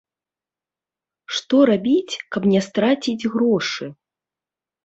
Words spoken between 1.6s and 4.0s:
рабіць, каб не страціць грошы.